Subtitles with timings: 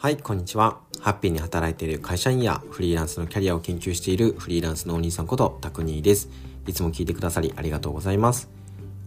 [0.00, 0.78] はい、こんにちは。
[1.00, 6.28] ハッピーに働いている会社員やフリーランスのキャリアを研究しているフリーランスのお兄さんことタクニーです。
[6.68, 8.48] いつも聞いてくださりありがとうございます。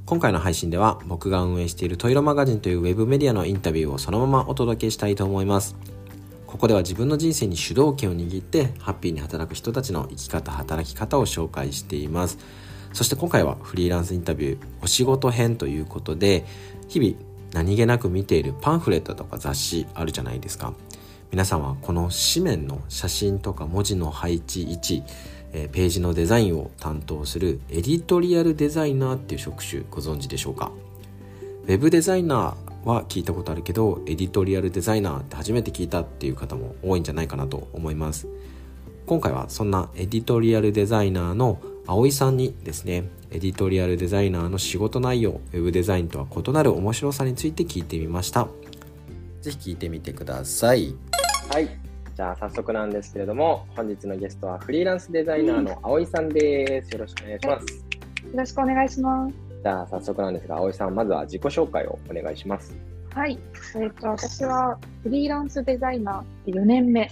[0.06, 5.78] 今回の配信では僕が運営しているトイロマガジンというウェブメディアのインタビューをそのままお届けしたいと思います。
[6.46, 12.38] ここでは自分の人生に主導権を握ってハッピーに働く人たちの生き方、働き方を紹介しています。
[12.92, 16.46] そして今回はフリーランスインタビューお仕事編ということで
[16.90, 20.74] 日々何気なく見ているパンフレットとか雑誌あるじゃないですか。
[21.32, 25.04] 皆さんはこの紙面の写真とか文字の配置位置
[25.54, 30.72] えページのデザインを担当するエディトリアルデザイナーっていう職種ご存知でしょうか。
[31.64, 38.28] ウェブデザイナーは聞いたことあるけどエディトリアルデザイナーって初めて聞いたっていう方も多いんじゃないかなと思います。
[39.06, 48.48] 今回はそんなエディトリアルデザイナーの葵さんにですねエディトリアルデザイナーの仕事内容ウェブデザインとは異なる面白さについて聞いてみました。
[49.42, 50.96] ぜひ聞いてみてください。
[51.50, 51.68] はい。
[52.16, 56.92] じゃあ早速なんですけれども本日のゲストはフリーランスデザイナーの葵さんです。
[56.92, 57.66] よろしくお願いします、
[58.26, 59.36] よろしくお願いします。
[59.64, 62.76] じゃあ早速なんですが葵さんまずは自己紹介をお願いします。
[63.14, 63.38] はい、
[63.76, 67.10] えーと、私はフリーランスデザイナー4年目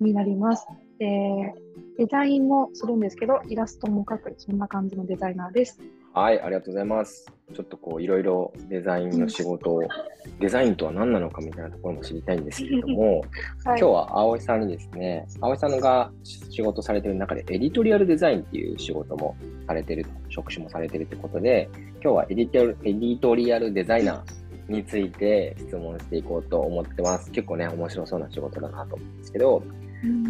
[0.00, 0.66] になります。
[0.98, 1.54] で
[1.98, 5.80] デザインもするんですけど、イラストも描く、そんな感じのデザイナーです。
[6.12, 7.26] はい、ありがとうございます。
[7.54, 9.82] ちょっとこう、いろいろデザインの仕事を、
[10.40, 13.24] デザインとは何なのかみたいなところも知りたいんですけれども、 はい、
[13.64, 19.34] 今日は葵さんにですね、葵さんが仕事されてる中で、エディトリアルデザインっていう仕事も
[19.66, 21.70] されてる、職種もされてるってことで、
[22.02, 27.30] 今日はエディトエディトリアルデザイナーについて質問していこうと思ってます。
[27.30, 29.62] 結構ね、面白そうな仕事だなと思うんですけど、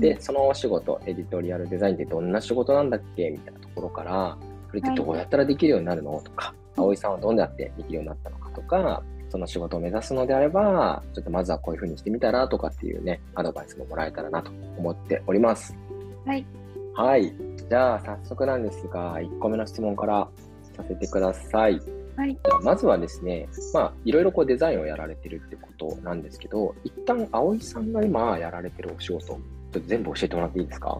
[0.00, 3.30] で、そのお仕事、エディトリアルデザインってどんな仕事なんだっけ？
[3.30, 15.76] みたいなところから、それってどうやったらできるようになるのとか、葵さんはどうやってできるようになったのかとか、その仕事を目指すのであれば、ちょっとまずはこういうふうにしてみたらとかっていうね、アドバイスももらえたらなと思っております。
[16.24, 16.46] はい。
[16.94, 17.32] はい。
[17.68, 20.28] じゃあ、早速なんですが、1個目の質問から
[20.76, 21.80] させてください。
[22.16, 29.38] はい、まずはですね、まあ、いろいろこうデザインをやられてるってことなんですけど、一旦葵さんが今やられてるお仕事
[29.80, 30.98] と全部教えてもらっていいですか？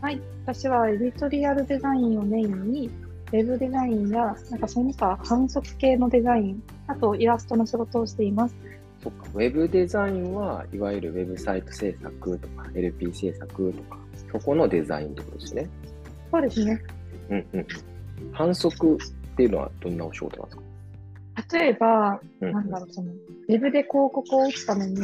[0.00, 0.20] はい。
[0.46, 2.90] 私はエディトリアルデザインをメインに、
[3.32, 8.54] ウェブデザインや、なんかその他反則系のデザイン、あとイラストの仕事をしています。
[9.02, 13.98] そっか、ウェブデザインはいわゆるウェブサイト制作とか LP 制作とか、
[14.32, 15.68] そこのデザインってことですね。
[16.30, 16.82] そうですね。
[17.30, 17.66] うんうん。
[18.32, 18.98] 反則っ
[19.36, 20.62] ていうのはどんなお仕事なんですか？
[21.58, 24.96] 例えば、うん、なんだろう、その、ウェブで広告を打つために、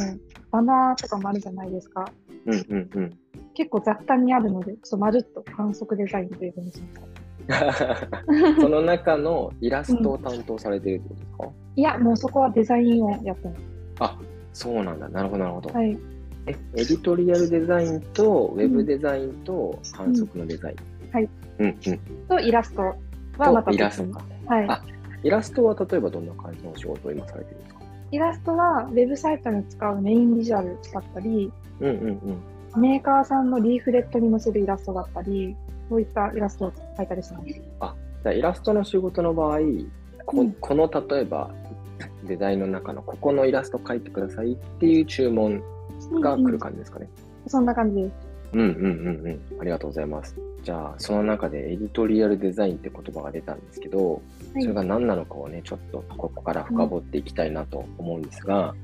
[0.51, 2.05] バナーとかもあるじゃないですか。
[2.47, 3.19] うんうんうん、
[3.53, 8.07] 結構雑多にあるので、ちょっとまるっと反則デザインというふうにしました。
[8.59, 13.61] その中のイラストを担当されてるってことですか、うん、いや、もうそこはデザインをやってます。
[13.99, 14.19] あ、
[14.53, 15.07] そうなんだ。
[15.09, 15.69] なるほど、なるほど。
[15.73, 15.97] はい。
[16.45, 20.77] え、エディトリアルデザインと、ウェブデザインと、反則のデザイン。
[21.07, 21.29] うん、はい。
[21.59, 21.99] うんうん。
[22.27, 22.95] と、イラストは
[23.37, 24.23] またイラストか。
[24.47, 24.65] はい。
[24.69, 24.81] あ、
[25.23, 27.81] イラストは例えばどんな感じの仕事を今されてるんですか？
[28.11, 32.41] イラストはウェブサイトに使うメインビジュアルだったり、うんうん
[32.75, 35.55] うん、メーカーさんのリーフレットに載せるイラストだったり、
[35.89, 37.61] そういったイラストを描いたりします。
[37.79, 39.59] あ、じゃあイラストの仕事の場合、
[40.25, 41.49] こうん、この例えば
[42.25, 45.61] デザインの中のここのイラスト描いてくださいっていう注文
[46.21, 47.07] が来る感じですかね。
[47.15, 48.27] うんうん、そんな感じです。
[48.53, 49.61] うんうんうんうん。
[49.61, 50.35] ありがとうございます。
[50.63, 54.19] じゃあ、その中でエディトリアルデザインって言葉が出たんですけど、は
[54.59, 58.75] い、それが何なのかをね、ちょっとここから深掘っていきたいなと思うんですが、は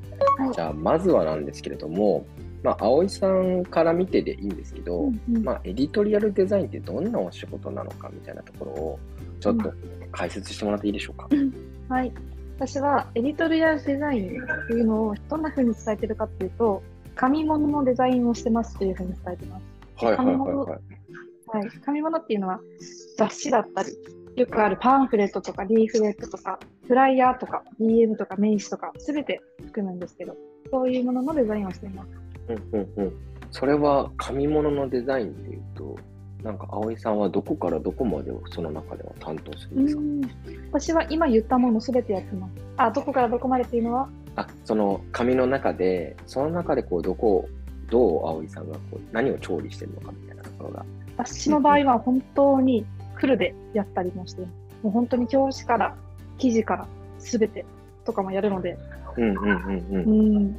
[0.50, 2.25] い、じゃあ、まずはなんですけれども、
[2.63, 9.00] まあ、葵さんから見てでいいんですけど、うんうん、まあ、エディトリアルデザインってどんなお仕事なのかみたいなところを、
[9.40, 9.74] ちょっと
[10.12, 11.28] 解説してもらっていいでしょうか？
[11.90, 12.12] はい。
[12.57, 16.81] 私はエディトリアルデザインっていうのをどんなふうに伝えてるかっていうと、
[17.16, 20.06] 紙物のデザインをしてますっていうふうに伝えてます。
[20.06, 20.80] はいはいはい、は
[21.57, 21.57] い。
[21.57, 22.59] はい、紙物っていうのは
[23.18, 23.90] 雑誌だったり、
[24.38, 30.36] よくあるパンフレットとかリーフレットとか、フライヤーとか DM とか名刺とか、すべて含むんですけど、
[30.71, 32.23] そういうもののデザインをしています。
[32.50, 33.13] うんうんうん。
[33.51, 35.95] それは紙物のデザインっていうと、
[36.44, 40.01] なんか葵さんはどこからどこまでをその中では担当するんですか？
[40.72, 42.54] 私は今言ったものすべてやってます。
[42.78, 44.10] あ、どこからどこまでっていうのは？
[44.36, 47.50] あ、その紙の中で、その中でこうどこを、
[47.90, 50.86] どう葵さんがこう何を調理してるのかみたいなところが
[51.18, 54.48] 私の場合は本当にフルでやったりもして、も
[54.86, 55.95] う本当に表紙から
[56.40, 56.88] 記事から
[57.19, 57.63] すべて
[58.04, 58.78] とかもやるので。
[59.16, 60.36] うんうんうんうん。
[60.36, 60.57] うん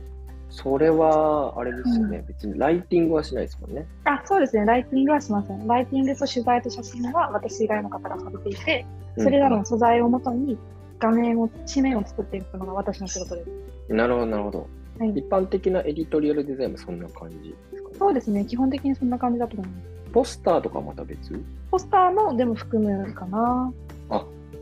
[0.57, 3.87] それは、あれですよね、うん、別にライティングはしないですもんね。
[4.05, 5.67] あ、そうですね、ライティングはしません。
[5.67, 8.87] ライティングと取材と写真は私以外の方がされていて、
[9.19, 10.57] それらの素材をもとに
[11.01, 13.49] 画面を、紙面を作っていくのが私の仕事です。
[13.93, 14.59] なるほど、なるほど。
[14.99, 17.89] はい一般的なエディトリアルデザインもそんな感じですか？
[17.91, 17.97] ね。
[17.99, 18.45] そうですね。
[18.45, 20.11] 基本的にそんな感じだと思います。
[20.13, 21.43] ポスターとかまた別？
[21.73, 23.73] ポスターもでも含むかな。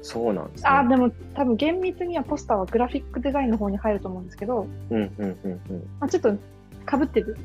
[0.02, 0.70] そうなんですね。
[0.70, 5.88] あ、でも多分厳密にはポスターはグラフィックデザインの方に入ると思うんですけど、うんうんうんうん。
[6.00, 7.36] まあ、ちょっと被ってる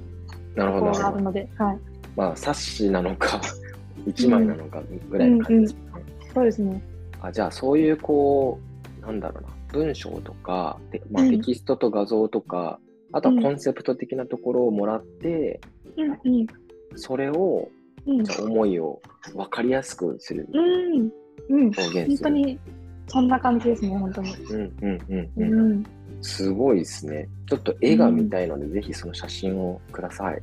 [0.56, 1.00] なるところほどなるほど。
[1.00, 1.80] があるので、はい。
[2.15, 3.39] まあ、冊子なのか、
[4.06, 6.04] 一枚なのかぐらいの感じですよね。
[6.33, 6.81] そうですね。
[7.21, 8.60] あじゃあ、そういう、こ
[9.00, 12.80] う、なんだろうな、文章とか、でまあ、うんテキストと画像とか、
[13.12, 15.62] あとはコンセプト的なところをもらって、
[15.95, 16.48] うんうん。
[16.95, 17.69] それを、
[18.06, 19.01] うんじゃあ思いを
[19.36, 21.12] 分かりやすくする、うん。
[21.49, 21.61] うん。
[21.65, 22.05] 表現する。
[22.07, 22.59] 本当に、
[23.07, 24.35] そんな感じですね、本当に。
[24.35, 25.71] うんうんうんううん。
[25.79, 25.83] ん。
[26.21, 27.27] すごいですね。
[27.47, 30.41] ちょっと絵が見たいので、ぜひその写真をください。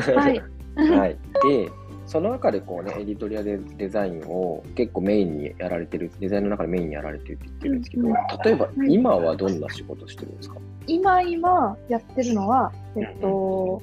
[0.00, 0.42] はい。
[0.78, 1.16] はい、
[1.50, 1.68] で、
[2.06, 10.56] その中でこうね、エディトリアルデザインを結構メインにやられてる、デザインの中でメインにやられてるって言ってるんですけど、うん例えばはい今はどんな仕事してるんですか？
[10.86, 13.82] 今今やってるのは、えっと、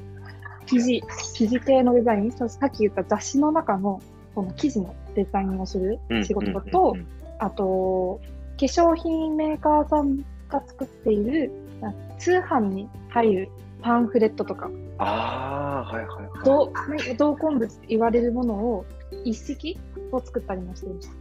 [0.65, 1.03] 記事、
[1.35, 4.01] 記事系のデザイン、そうさっき言った雑誌の中の
[4.35, 6.97] この記事のデザインをする仕事と
[7.39, 8.19] あと、
[8.59, 10.17] 化粧品メーカーさん
[10.49, 11.51] が作っている
[11.81, 13.49] あ通販に入る
[13.81, 16.45] パンフレットとか、ああ、はいはいはい。
[16.45, 16.71] 同
[17.17, 18.85] 同梱物って言われるものを
[19.23, 19.77] 一式
[20.11, 21.13] を作ったりもしていました。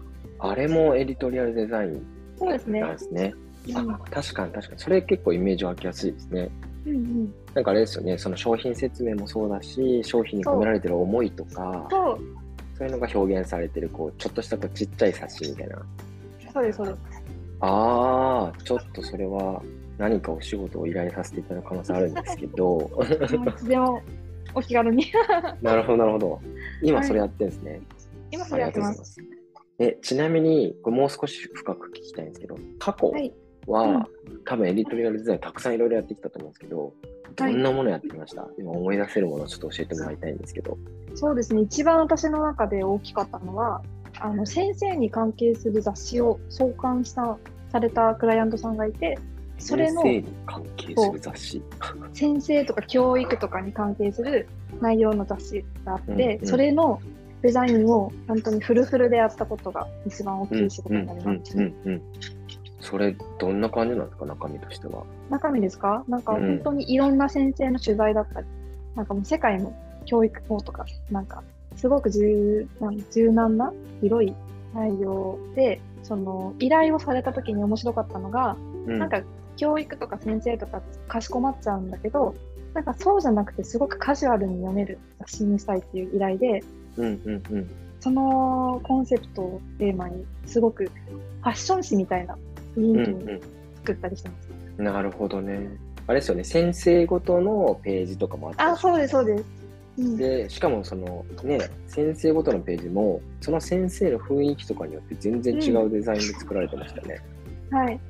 [0.48, 2.06] あれもエディトリアルデザイン
[2.38, 2.80] そうですね。
[2.80, 3.34] なんですね。
[3.36, 3.44] うん
[3.90, 4.80] あ確かに確かに。
[4.80, 6.50] それ結構イメージ湧きやすいですね。
[6.86, 7.34] うんうん。
[7.54, 12.18] なんかあれですよね、その商品説明もそうだし、商品に込められてる思いとか、そう、
[12.76, 15.82] そういうのが表現されてる、こう、ちょっとしたこうちっちゃい冊子みたいな。
[16.52, 16.98] そうです、そうです。
[17.60, 19.62] ああ、ちょっとそれは
[19.98, 22.90] 何かお仕事を依頼させていただく可能性あるんですけど、
[23.66, 24.02] でも
[24.54, 25.06] お気軽に。
[25.62, 26.40] なるほど、なるほど。
[26.82, 27.80] 今それやってるんですね。
[28.30, 29.16] 今それやってます。
[29.78, 33.12] えちなみに、もう少し深く聞きたいんですけど、過去
[33.66, 34.06] は
[34.44, 36.92] 多分エディトリアルデザインたくさんいろいろやってきたと思うんですけど、
[37.36, 40.78] どんなものやってきました、今思い出せるものをちょっと教えてもらいたいんですけど。
[41.14, 41.62] そうですね。
[41.62, 43.82] 一番私の中で大きかったのは、
[44.20, 47.38] あの、先生に関係する雑誌を創刊した、
[47.70, 49.18] されたクライアントさんがいて、
[49.58, 51.62] それの先生に関係する雑誌？
[52.12, 54.48] 先生とか教育とかに関係する
[54.80, 57.00] 内容の雑誌があって、うんうんそれの
[57.42, 61.58] デザインを本当にフルフルでやったことが一番大きい仕事になります。
[61.58, 62.02] うんうんうんうん
[62.84, 65.04] それ、どんな感じなんですか、中身としては。
[65.30, 66.04] 中身ですか？
[66.06, 66.40] なんかうん。
[66.40, 68.46] 本当にいろんな先生の取材だったり、
[68.94, 71.42] なんかもう世界の教育法とか、なんか
[71.76, 73.72] すごく柔軟柔軟な
[74.02, 74.34] 広い
[74.74, 78.98] 内容で、その依頼をされた時に面白かったのが、うん。
[78.98, 79.22] なんか
[79.56, 82.34] 教育とか先生とかかしこまっちゃうんだけど、
[82.74, 86.62] なんかそうじゃなくてすごくカジュアルに読める雑誌にしたいっていう依頼で、
[86.98, 87.70] うんうんうん。
[88.00, 92.36] そのコンセプトをテーマにすごくファッション誌みたいな
[92.74, 94.82] 作ったりしてます。
[94.82, 94.84] ん。
[94.84, 95.68] なるほどね。
[96.06, 99.44] あれですよね、先生ごとのページとかもあったりあ、そうです、そうです。
[99.96, 107.20] うん、で、しかもそのね、先生ごとのページも、その先生の雰囲気とかによって全然違うデザインで作られてましたね。
[107.70, 108.00] はい。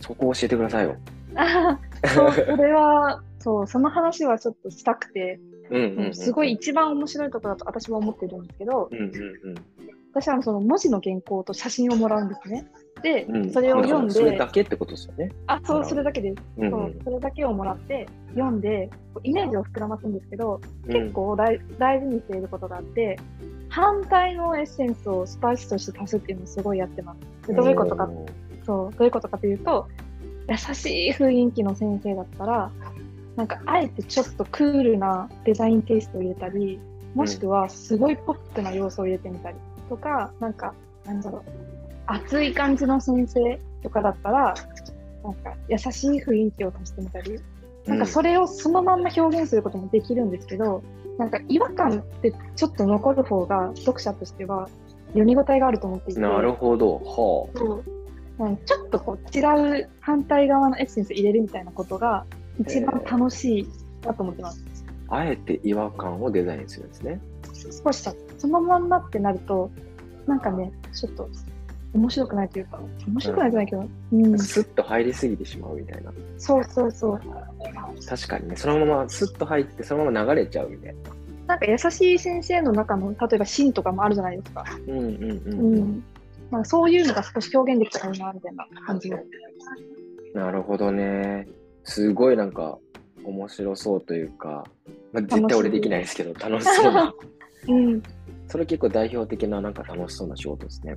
[0.00, 0.96] そこ教えてくださいよ。
[1.34, 1.78] あ
[2.14, 5.40] そう、それは、そう、その話はちょっとしたくて、
[5.70, 6.14] うんうん、うん。
[6.14, 6.52] すごい。
[6.52, 9.54] 一番面白いところだと私は思ってるんですけど、うんうんうん。
[10.12, 12.66] 私はその文字の原稿と写真をもらうんですね。
[13.02, 15.32] で、うん、それを読んそれで、だけってことですよね。
[15.46, 16.42] あ、そう、それだけです。
[16.58, 18.90] うんそう、それだけをもらって、読んで、
[19.22, 23.18] イメージを膨らますんですけど、うん、結構大大事にしていることがあって、
[23.68, 27.48] 反対のエッセンスをスパイスとして足すっていうのをすごいやってます。
[27.48, 28.08] でどういうことか、
[28.64, 29.88] そう、どういうことかというと、
[30.48, 32.70] 優しい雰囲気の先生だったら、
[33.36, 36.78] なんかあえてちょっとクールなデザインテイストを入れたり、
[37.14, 39.56] もしくはすごいポップな要素を入れてみたり
[39.88, 40.74] とか、なんか、
[41.04, 41.42] なんだろう、
[42.06, 44.54] 熱い感じの先生とかだったら、
[45.24, 47.38] なんか優しい雰囲気を足してみたり、
[47.86, 50.82] なんかそれをそのまんま表現することもできるんですけど、
[51.18, 54.68] なんか違和感ってちょっと残る方が読者としては
[55.08, 56.20] 読み応えがあると思っていて。
[56.20, 56.94] なるほど。
[56.96, 57.02] は
[57.54, 62.24] そううんちょっとこう違う反対側のエッセンス入れるみたいなことが
[62.58, 63.68] 一番楽しい
[64.06, 64.64] なと思ってます。
[65.08, 65.16] あ。
[65.16, 67.20] あえて違和感をデザインするんですね。
[67.84, 69.70] 少しさそのまんまってなると、
[70.26, 71.28] なんかね、ちょっと
[71.94, 76.12] 面白くないというか、面白くないじゃないけど、うん、スッと入りすぎてしまうみたいな。
[76.38, 77.20] そうそうそう。
[78.08, 81.00] 確かにね、そのままスッと入って、そのまま流れちゃうみたいな。
[81.48, 84.64] なんか優しい先生の中の、例えば芯とかもあるじゃないですか。
[84.86, 85.10] うんうんうん。
[85.10, 86.04] ううん、ん。
[86.50, 89.18] なんかそういうのが少し表現できたらいいな、みたいな感じの。
[90.34, 91.46] なるほどね。
[91.84, 92.78] すごいなんか
[93.24, 94.64] 面白そうというか、
[95.12, 97.14] まあ、絶対俺できないですけど、楽しそうな
[97.68, 98.02] うん。
[98.52, 100.96] それ結構代表的ななんか楽しそうな仕事ですね。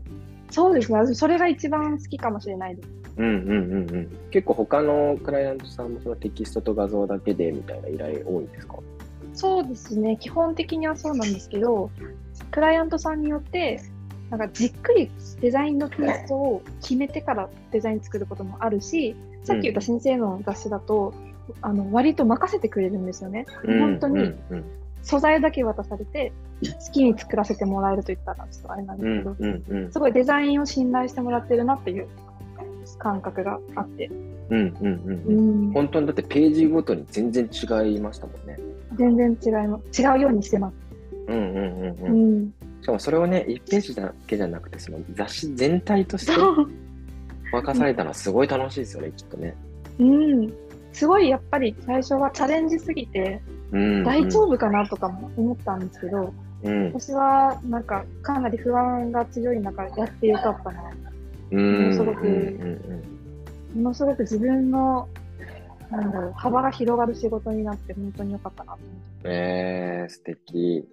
[0.52, 1.16] そうですね。
[1.16, 2.90] それが一番好きかもしれないです。
[3.16, 4.18] うんうんうんうん。
[4.30, 8.76] 結構他のクライアントさんもそのテキストと画像だけでみたいな依頼多いんですか？
[9.34, 10.18] そうですね。
[10.20, 11.90] 基本的にはそうなんですけど、
[12.52, 13.82] クライアントさんによって、
[14.30, 15.10] なんかじっくり
[15.40, 21.14] デザインのテイストを決めてからデザイン作ることもあるし、さっき言った先生の雑誌だと、
[21.48, 23.46] うん、あの割と任せてくれるんですよね。
[23.64, 24.34] うん、本当に
[25.06, 26.34] 素材だけ渡されて、
[26.64, 32.08] 好きに作らせてもらえると言ったらちょっとあれなんですけど、うんうんうん、すごいデザインを信頼してもらってるなっていう
[32.98, 34.10] 感覚があって。
[34.50, 34.86] うんうん
[35.28, 38.60] うん、うん、本当にだってページごとに全然違いましたもんね。
[38.96, 40.02] 全然違います。
[40.02, 40.76] 違うようにしてます。
[41.28, 42.40] うんうんうんうん。
[42.40, 46.34] うん、しかもそれをね、1ページだけじゃなくて、その雑誌全体として
[47.52, 49.56] 任されたのはすごい楽しいですよね、きっとね。
[50.00, 50.54] うん。
[50.94, 53.42] すごいやっぱり最初はチャレンジすぎて、
[53.72, 60.82] 大丈夫かなとかも思ったんですけど、うん、私はなんかかなり不安が強い中やってよかったな。
[60.82, 60.92] も
[61.52, 62.82] のすごく、
[63.76, 65.08] ものすごく自分の
[65.90, 69.30] なんだろう幅が広がる仕事になって本当に良かったなと思って。
[69.30, 70.88] えー、素敵。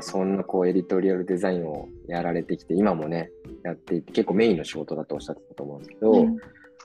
[0.00, 3.30] そんなこうエディトリアルデザインをやられてきて、今もね、
[3.62, 6.36] やっていて、結構メインの仕事だとおっしゃってたと思うんですけど、うん、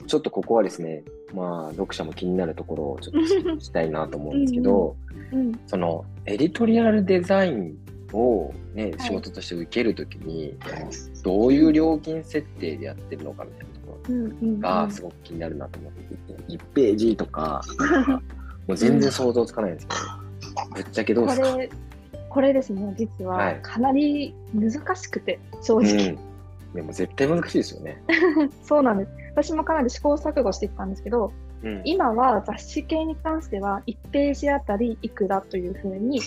[0.08, 1.04] ちょっとここはですね、
[1.34, 3.20] まあ、読者も気になるところをちょっと
[3.54, 4.96] 聞きたいなと思うんですけど、
[5.32, 7.78] うんうん、そのエディトリアルデザイン
[8.14, 10.88] を、ね、仕事として受けるときに、はい、
[11.24, 17.62] どういう料金設定でやってるのかみたいなところがすごく気になるなと思っていて、1ページとか、
[18.68, 21.58] もう全然想像つかないんですけど、ぶっちゃけどうですか？
[22.30, 26.10] これですね、実はかなり難しくて、正直。
[26.10, 26.18] うん、
[26.74, 28.02] でも絶対難しいですよね。
[28.64, 29.12] そうなんです。
[29.34, 31.32] 私もかなり試行錯誤してきたんですけど、
[31.64, 36.20] うん、今は雑誌系に関しては1ページあたりいくらというふうに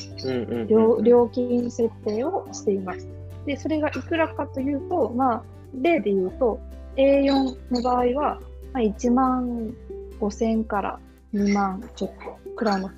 [0.67, 3.09] 料金設定をしています。
[3.47, 5.43] で、それがいくらかというと、まあ、
[5.81, 6.61] 例で言うと、
[6.97, 8.41] A4 の場合は、
[8.73, 9.75] まあ、1万
[10.21, 10.99] 5000から
[11.35, 12.91] 2万ちょっとくらいの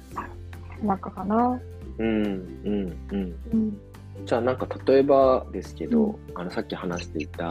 [0.82, 1.60] 中かな。
[1.98, 3.34] うんうんうん。
[3.52, 3.80] うん、
[4.24, 7.48] じゃあなんか例えばですけど、うん、あのさっき話していた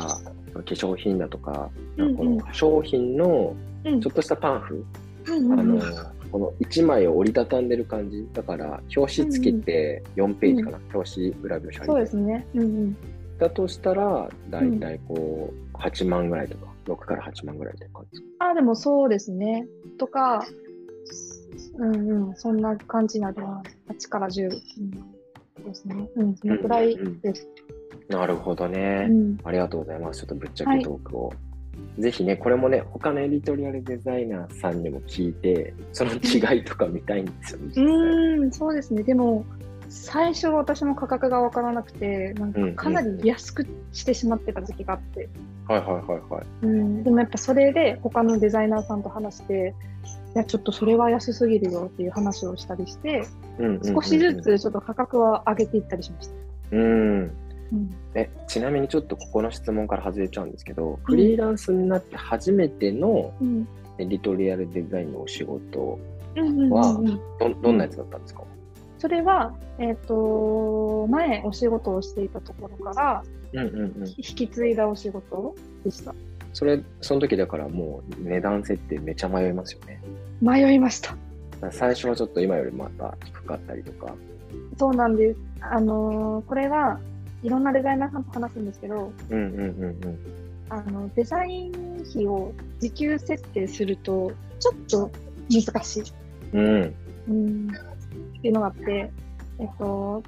[0.63, 4.85] 化粧品だとか、うんうん、この商品のちょっとしたパンフ、
[5.27, 5.81] うんうん、あの
[6.31, 8.27] この1枚を折りたたんでる感じ。
[8.33, 12.97] だから表紙つけて4ページかな、うん表紙裏表紙そうですね、うんうん、
[13.37, 18.03] だとしたら大体こう8万ぐらいとか6から8万ぐらいとか
[18.39, 19.67] あでもそうですね。
[19.97, 20.45] とか
[21.77, 23.61] うんうん、そんな感じなりま
[23.97, 24.07] す。
[24.07, 24.49] 8から10、
[25.57, 26.09] うん、ですね。
[26.15, 27.03] うん、そのくらいです。
[27.03, 27.64] うんうん、
[28.09, 30.21] なるほどね、うん、ありがとうございます。
[30.21, 31.27] ちょっとぶっちゃけトークを。
[31.27, 31.33] は
[31.97, 37.73] い、ぜひね、これもね、他のエディトリアルデザイナーさんにも聞いて、その違いとか見たいんですよね。
[37.75, 39.03] うん、そうですね。
[39.03, 39.45] でも、
[39.89, 45.29] 最初私も価格が分からなくて、なんかかなり安くしてしまってた時期があって。
[45.67, 46.45] はいはいはいはい。
[46.63, 49.73] うん、でもやっぱそれで他のデザイナーさんと話して、
[50.35, 53.23] いや、ちょっとそれは安すぎるよっていう話をしたりして、
[53.83, 56.33] 少しずつちょっと価格は上げていったりしました。
[56.71, 57.31] うん。
[57.71, 63.33] うん、えちなみにちょっとここの質問から外れちゃうんですけど、フリーランスになって初めての
[63.97, 65.99] エディトリアルデザインのお仕事
[66.35, 66.99] は
[67.39, 68.43] どどんなやつだったんですか？
[68.97, 76.13] それは、えっ、ー、と前お仕事をしていたところから、うんうんうん、引き継いだお仕事でした。
[76.53, 80.01] それ、その時だからもう値段設定めちゃ迷いますよね。
[80.41, 81.15] 迷いました。
[81.71, 84.13] 最初はちょっと今よりまた低かったりとか。
[84.77, 85.39] そうなんです。
[85.61, 86.99] あのー、これは
[87.43, 90.19] いろんなデザイナーさんと話すんですけど、うんうんうんうん。
[90.69, 95.11] あの、デザイン費を時給設定すると、ちょっと
[95.49, 96.03] 難しい。
[96.53, 96.95] うん。
[97.27, 97.67] うん。
[98.37, 99.11] っていうのがあって、
[99.59, 100.23] えっと、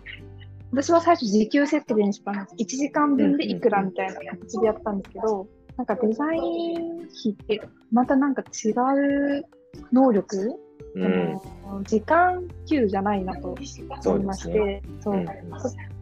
[0.72, 2.56] 私は最初時給設定でにしたんです。
[2.56, 5.48] 1時間分でいくらみたいな形でやったんですけど、
[5.78, 7.62] なんかデザイン費って
[7.92, 9.46] またなんか違う
[9.92, 10.60] 能力、
[10.96, 11.40] うん、
[11.84, 15.97] 時間給じゃないなと思いまして、そう、ねうん、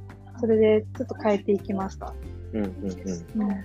[0.45, 2.13] それでちょっと変えていきました。
[2.53, 2.71] うんうん
[3.41, 3.63] うん、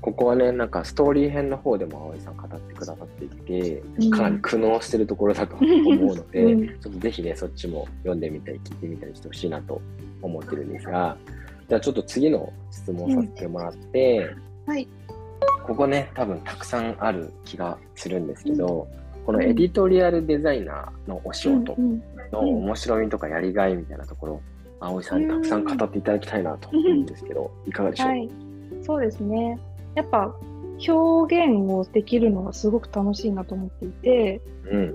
[0.00, 9.82] ここはね、なんかストーリー編の方でも葵さん語ってくださっていて、うん、かなり苦悩してるところだと思うので、うん、ちょっとぜひね、そっちも読んでみたり聞いてみたりしてほしいなと
[10.22, 11.18] 思ってるんですが、
[11.68, 14.30] じゃあちょっと次の質問させてもらって、
[14.66, 14.88] はい。
[15.66, 21.76] ここね、多分たくさんある気がするんですけど、うん、このエディトリアルデザイナーのお仕事
[22.32, 24.40] の面白みとかやりがいみたいなところ、
[24.80, 28.30] 葵さんにたくさん語っていただきたいなと思うんですけど、いかがでしょう、はい、
[28.82, 29.58] そうですね。
[29.94, 30.34] やっぱ
[30.88, 34.94] 表現をできるのがすごく楽しいなと思っていて、うん、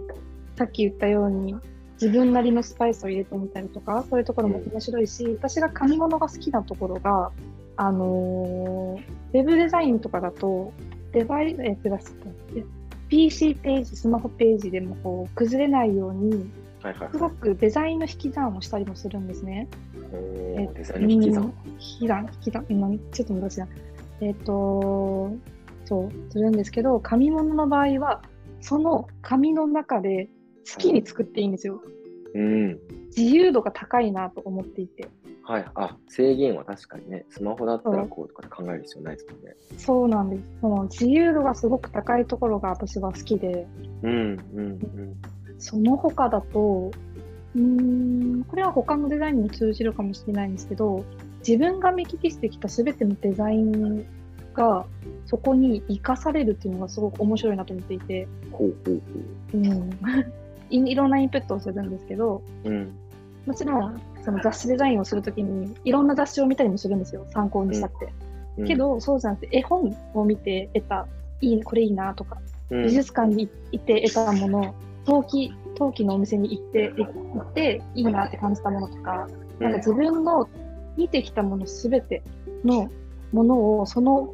[0.58, 1.56] さっき言ったように
[2.02, 7.32] 自分なりのスパイスを入れてみたりとか、そういうところも面白いし、私が紙物が好きなところが、
[7.78, 10.74] あのー、ウェブデザインとかだと、
[11.14, 12.14] デバイ、え、プラス、
[13.08, 16.50] PC ページ、スマホページでもこう崩れないように、
[17.12, 19.68] すごくデザインの引き算をしたりもするんですね。
[20.12, 23.68] えデザインの引き算引き算、引き算、今、ちょっと難しいな。
[24.22, 25.32] えっ、ー、と、
[25.86, 28.22] そう、するんですけど、紙物の場合は、
[28.62, 30.30] その紙の中で
[30.72, 31.82] 好きに作っていいんですよ。
[32.34, 32.80] うん。
[33.16, 35.08] 自由度が高いなと思っていて。
[35.48, 39.56] はい、あ制限は確かにね、スマホだったらこうとかで考える必要ないですもんね。
[39.78, 40.44] そうなんです。
[40.60, 43.68] その自由度がすごく高いところが私は好きで、
[44.02, 45.22] うんうんうん、
[45.60, 46.92] その他だと、
[47.56, 51.04] うん、これは他のデザインにも通じるかもしれないんですけど、
[51.40, 54.06] 自分が見聞きしてきたすべてのデザイン
[54.54, 54.86] が
[55.26, 59.02] そこに生かされるっていうのがすごく面白いなと思っていて、ほうほうほ
[59.54, 59.58] う。
[59.58, 59.90] うん。
[60.70, 62.96] い、いろんなインプットをするんですけど、うん、
[63.46, 67.26] もちろんその雑誌デザインをするときにいろんな雑誌を見たりもするんですよ。
[67.30, 68.12] 参考にしたって、
[68.58, 71.08] うん、けどそうじゃなくて絵本を見て得た
[71.42, 72.40] いいこれいいなとか、
[72.72, 79.28] うん、美術館に行って得たもの陶器陶器のお店に行って行っていいなって感じたものとか、
[79.60, 80.50] なんか自分の
[80.98, 82.24] 見てきたものすべて
[82.64, 82.90] の
[83.32, 84.34] ものをその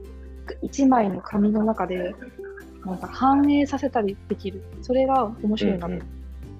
[0.61, 2.15] 一枚の紙の中で
[2.85, 4.63] なんか反映させたりできる。
[4.81, 5.87] それが面白いな。
[5.87, 6.01] と、うん、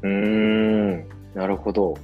[0.04, 1.10] うん。
[1.34, 1.96] なるほど。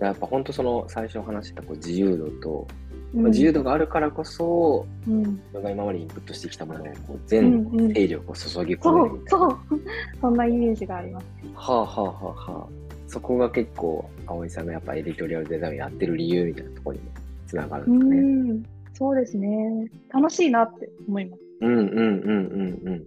[0.00, 2.66] やっぱ本当その最初話したこう自由度と、
[3.14, 9.80] うん、自由度があるからこそ、うん、今までインプットしてきたものをこう全勢力を注ぎ込めるみたいな、うんうん、そう
[10.20, 12.66] そんなイメージがありますはあはあはあはあ
[13.06, 17.10] そこが結構葵さんがやっぱエディトリアルデザインをやってる理由みたいなところにも
[17.46, 18.16] つながるんですね。
[18.18, 19.90] うんそうですね。
[20.08, 21.42] 楽しいなって思います。
[21.60, 23.06] うんうんうんうんうん。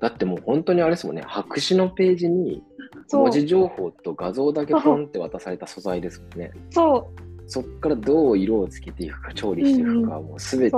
[0.00, 2.62] だってもう本当にあれですもんね、白紙のページに
[3.12, 6.50] 文字情報と画像だけポンって渡された素材ですもんね。
[6.70, 7.35] そう。
[7.46, 10.76] そっからどう色をつけていくか、調理していくか、うんうん、もうすべて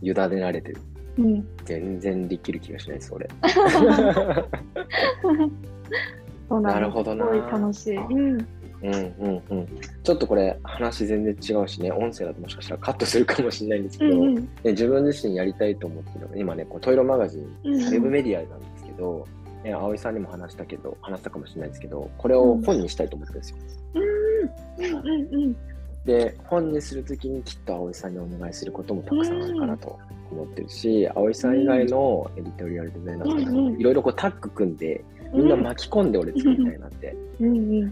[0.00, 0.78] 委ねられてる。
[1.18, 3.28] うん、全然できる気がしないです、俺。
[6.60, 7.26] なるほどな。
[7.26, 7.96] すごい楽しい。
[7.96, 8.46] うん
[8.82, 9.68] うんうんうん、
[10.02, 19.24] ちょっとこれ話全然違うしね音声だともしかしたらカットするかもしれないんですけど、うんうん、自分自身やりたいと思ってるのが今ねこうトイロマガジン、ウェブメディアなんですけど、
[19.62, 23.56] ね、葵さんにも話したけど話したかもしれないですけどこれを本にしたいと思ってるんですよ。
[23.94, 24.02] うん
[24.84, 25.56] うんうん、
[26.04, 29.98] で本にするときにきっと葵さんにお願いすることもたくさんあるかなと
[30.30, 37.16] 思ってるし、葵さん以外のエディトリアルデザイナーさんいろいろこうタッグ組んでみんな巻き込んで俺作りたいなって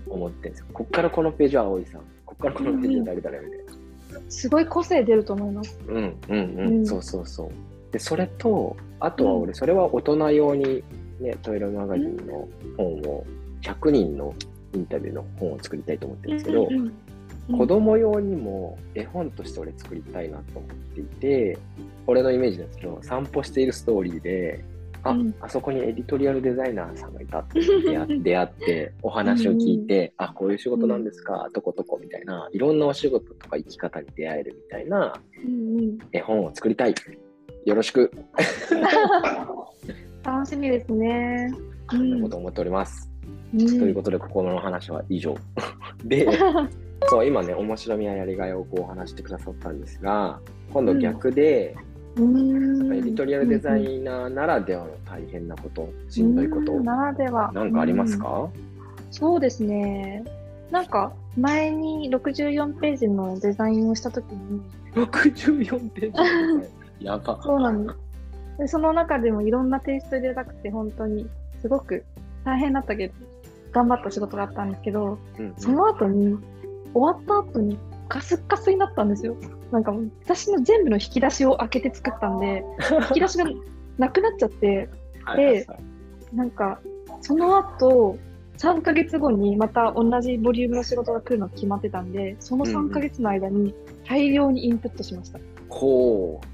[0.09, 0.66] 思ってるんですよ。
[0.73, 3.81] こっからこのページは葵さん、こっからこのページは誰々みたいな。
[4.29, 5.79] すごい個性出ると思います。
[5.87, 7.92] うんうんうん、うん、そうそうそう。
[7.92, 10.83] で、それと、あとは俺、それは大人用に
[11.20, 13.25] ね、トイレマガジンの本を、
[13.62, 14.35] 100人の
[14.75, 16.68] インタビューの本を作りたいと思ってるんですけど、
[17.57, 21.59] 子供用にも絵本として俺作りたいなと思っていて、
[22.07, 24.65] 俺のイメージなんですけど、散歩しているストーリーで、
[25.03, 35.15] あ、うん、あそこにエディトリアルデザイナーさんがいたって出会出会って お話を聞いて、うん、あこういう仕事なんですか、とことこみたいないろんなお仕事とか生き方に出会えるみたいな
[36.13, 36.95] 絵本を作りたい。
[37.65, 38.11] よろしく。
[40.23, 41.51] 楽しみですね。
[41.91, 43.10] そんなこと思っております、うん、
[43.53, 45.35] ということでここの話は以上
[46.05, 46.29] で
[47.09, 50.38] そう今ね面白みややりがいをこう話してくださったんですが
[50.73, 51.77] 今度逆で、
[52.16, 57.51] エディトリアルデザイナーならではの大変なこと、しんどいこと、ならでは。
[57.53, 58.49] なんかありますか、
[59.11, 60.25] そうですね。
[60.71, 64.62] なんか、前に64ページのデザインをしたときに。
[64.95, 66.61] 64ペー
[67.01, 67.40] ジ やば。
[67.43, 67.97] そうなんです。
[68.59, 71.29] でその中でもいろんなテイスト入れたくて、本当に
[71.61, 72.05] すごく
[72.44, 73.14] 大変だったけど、
[73.72, 76.38] 頑張った仕事があったんですけど、うんうん、その後に、
[76.92, 79.37] 終わった後にカスッカスになったんですよ。
[79.70, 82.64] なんか私の全部の引き出しを開けて作ったんで、
[83.11, 83.44] 引き出しが
[83.98, 84.88] なくなっちゃって、
[85.37, 85.66] で、
[86.33, 86.81] なんか、
[87.20, 88.18] その後、
[88.59, 93.74] 3ヶ月後にまた同じボリュームの仕事が来るの決まってたんで、その3ヶ月の間に
[94.07, 95.38] 大量にインプットしました。
[95.68, 96.46] ほ、う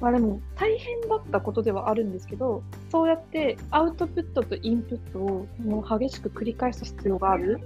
[0.00, 7.60] まあでも大変だったことではあるんですけど、そうやってアウトプットとインプットをもう激しく繰り返す必要がある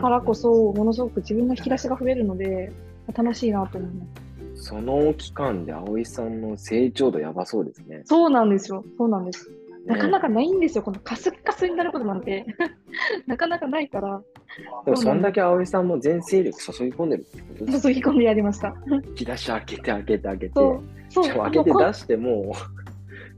[0.00, 2.72] からこそ、ものすごく自分の引き出しが増えるので、
[3.14, 4.04] 楽しいなと思いま
[4.56, 4.66] す。
[4.66, 8.02] その期間で葵さんの成長度やばそうですね。
[8.04, 8.84] そうなんですよ。
[8.98, 9.50] そうなんです。
[9.86, 12.46] なかなかないんですよ、このカスカスになることなんて。
[13.26, 14.22] なかなかないから。
[14.84, 18.74] でも、そんだけ葵さんも全勢力注ぎ込んでるってことです注ぎ込んでやりました。
[18.86, 20.52] 引き出し開けて開けて開けて。
[21.08, 22.52] そ開けて出しても、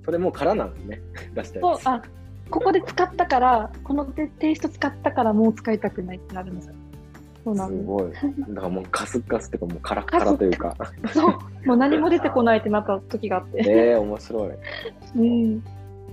[0.04, 1.00] それもう空なんですね。
[1.35, 1.83] 出したやつ。
[1.83, 2.02] そう、あ、
[2.50, 6.74] ここで使ったから、このテテイスト使ったからもう使いたくないってなるんですよ。
[7.44, 7.80] そうなんです。
[7.80, 8.12] すごい。
[8.48, 10.76] だからもうカスカスっていうかもうカラッカラというか。
[11.12, 11.66] そう。
[11.66, 13.64] もう何も出てこないってなった時があって。
[13.68, 14.50] ええ面白い。
[15.16, 15.64] うん。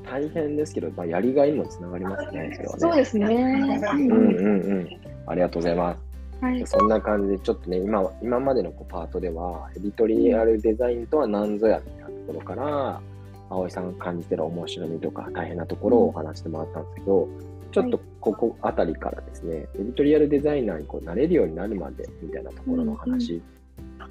[0.03, 2.79] 大変ですけど、まあ、やりがいにもつながりますね、それはね。
[2.79, 3.25] そうですね。
[3.25, 4.89] うんうんうん。
[5.27, 6.11] ありがとうございます。
[6.41, 6.67] はい。
[6.67, 13.01] そんな感じで、ちょっとね、今今までのこうパートでは、エディトリアルデザインとは何ぞやみたいなところから、
[13.49, 17.27] 葵さんが感じてる面白みとか大変なところをお話してもらったんですけど、
[17.71, 23.41] ちょっとここあたりからですね、エディトリアルデザイナーにこうなれるようになるまでみたいなところの話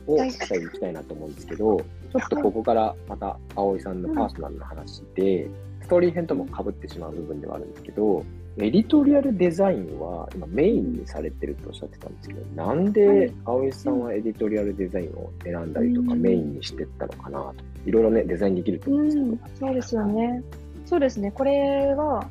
[0.07, 5.51] をはいしたいきたいなと思うんですけど、ちょっとここからまた葵さんのパーソナルな話で、ス
[5.91, 8.25] トーリー編とも被ってしまう部分ではあるんですけど、
[8.59, 17.55] エディトリアルデザインは今メインにされてるとおっしゃってたんですけど、なんはでい葵さんはエディトリアルデザインを選んだりとかうんメインにしてったのかなと。
[17.87, 20.43] いろいろね、デザインできると思うんですけどうん。、そうですよね。
[20.87, 21.33] そうですね。
[21.33, 22.31] これは、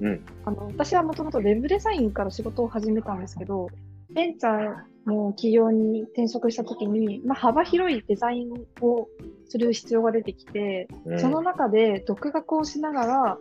[0.00, 0.20] うん。
[0.44, 3.68] あの私はもともとウェブデザインから仕事を始めたんですけど、
[4.14, 9.08] ベンチャーの企業に転職したときに、まあ、幅広いデザインを
[9.48, 13.38] する必要が出てきて、うんその中で独学をしながら、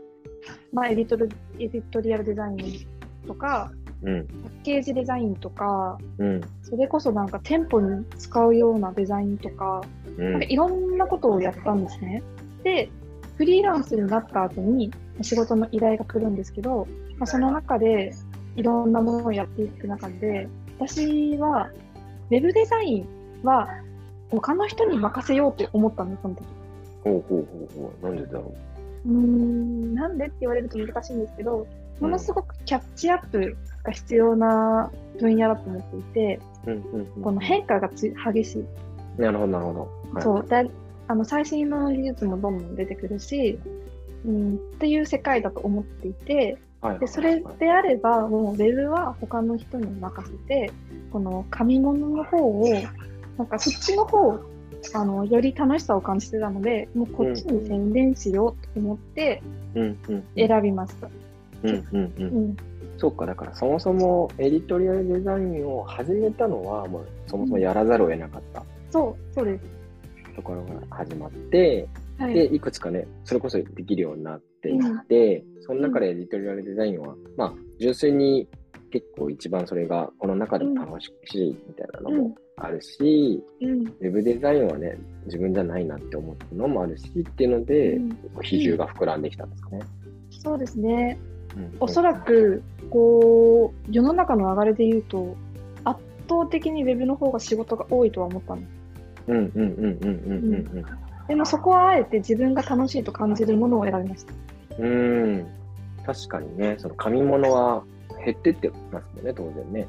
[0.73, 1.29] まあ、エディトル
[1.60, 4.27] エディトリアルデザインとか、うん。
[4.27, 6.41] パッケージデザインとか、うん。
[6.63, 9.82] それこそなんか店舗に使うようなデザインとか、
[10.17, 12.23] うんなんかいろんなことをやったんですね。
[12.63, 12.89] で、
[13.38, 18.13] フリーランスになった後に仕事の依頼が来るんですけど、まあ、その中で
[18.55, 20.49] いろんなものをやっていく中で、
[20.80, 21.70] 私は
[22.30, 23.08] ウェブデザイン
[23.44, 23.68] は
[24.30, 26.44] 他の人に任せようって思ったんです、その時。
[27.04, 28.06] ほうほうほうほう。
[28.06, 28.54] なんでだろ
[29.06, 31.68] うーん、なんでって言われると難しいんですけど、
[32.00, 36.72] ものすごくキャッチアップが必要な分野だと思っていて、う。
[36.72, 37.24] うんうんうん。
[37.24, 39.22] この変化がつ激しい。
[39.22, 39.80] なるほど、なるほど。
[40.13, 40.70] はいそうで
[41.10, 43.60] あの最新の技術もどんどん出てくるし、
[44.26, 46.58] うん、っていう世界だと思っていてはい
[47.00, 50.72] でそれであればもうウェブは他の人に任せて
[51.12, 52.65] この紙物の方を
[53.38, 54.39] なんかそっちの方
[54.94, 59.42] あのより楽しさを感じてたのでもうこっちに宣伝しようと思って
[59.76, 60.24] うんうん。
[60.36, 61.10] 選びました。
[61.63, 62.12] うんうんう。
[62.18, 62.58] うんん
[62.98, 69.63] そうか、だからそもそもエディトリアルデザインを始めたのは、もうそもそもやらざるを得なかったそうそうです。
[70.36, 71.88] ところが始まって、
[72.19, 78.47] はい、で、いくつかね、それこそできるようになっていって、その中でエディトリアルデザインは、まあ、純粋に
[78.91, 83.88] 結構一番それがこの中でも楽しいみたいなのもあるし、うん。
[83.88, 88.17] ウェブデザインはね、自分じゃないなって思ったのもあるしっていうので、うん。
[88.41, 89.79] 比重が膨らんできたんですかね。
[90.29, 91.19] そうですね。
[91.55, 91.77] うん。
[91.79, 95.38] おそらく、こう、世の中の流れで言うと、
[95.86, 98.69] 圧倒的にウェブの方が仕事が多いとは思ったんです。
[99.27, 100.43] うんうんうんうんうん。
[100.53, 104.34] うんでもそこはあえて自分が楽しいと感じるものを選びました。
[104.80, 104.86] うん。
[104.86, 105.48] うん。
[106.04, 107.84] 確かにね、その紙物は
[108.26, 109.88] 減ってってますもんね、当然ね。